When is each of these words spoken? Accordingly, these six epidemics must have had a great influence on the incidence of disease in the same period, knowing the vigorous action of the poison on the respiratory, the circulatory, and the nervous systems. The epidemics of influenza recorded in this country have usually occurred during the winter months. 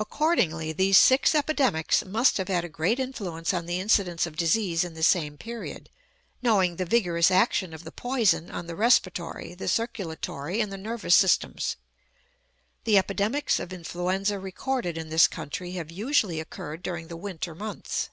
Accordingly, 0.00 0.72
these 0.72 0.96
six 0.96 1.34
epidemics 1.34 2.02
must 2.06 2.38
have 2.38 2.48
had 2.48 2.64
a 2.64 2.70
great 2.70 2.98
influence 2.98 3.52
on 3.52 3.66
the 3.66 3.78
incidence 3.80 4.24
of 4.24 4.34
disease 4.34 4.82
in 4.82 4.94
the 4.94 5.02
same 5.02 5.36
period, 5.36 5.90
knowing 6.40 6.76
the 6.76 6.86
vigorous 6.86 7.30
action 7.30 7.74
of 7.74 7.84
the 7.84 7.92
poison 7.92 8.50
on 8.50 8.66
the 8.66 8.74
respiratory, 8.74 9.54
the 9.54 9.68
circulatory, 9.68 10.62
and 10.62 10.72
the 10.72 10.78
nervous 10.78 11.14
systems. 11.14 11.76
The 12.84 12.96
epidemics 12.96 13.60
of 13.60 13.74
influenza 13.74 14.38
recorded 14.38 14.96
in 14.96 15.10
this 15.10 15.28
country 15.28 15.72
have 15.72 15.90
usually 15.92 16.40
occurred 16.40 16.82
during 16.82 17.08
the 17.08 17.16
winter 17.18 17.54
months. 17.54 18.08